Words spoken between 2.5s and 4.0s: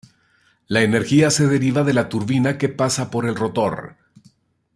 que pasa por el rotor.